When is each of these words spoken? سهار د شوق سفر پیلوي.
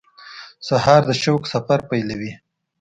سهار 0.67 1.01
د 1.09 1.11
شوق 1.21 1.41
سفر 1.53 1.79
پیلوي. 1.89 2.31